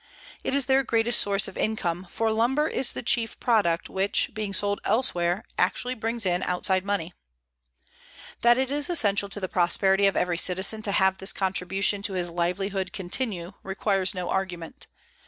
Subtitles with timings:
[0.43, 4.51] It is their greatest source of income, for lumber is the chief product which, being
[4.51, 7.13] sold elsewhere, actually brings in outside money.
[8.41, 12.13] That it is essential to the prosperity of every citizen to have this contribution to
[12.13, 14.87] his livelihood continue requires no argument.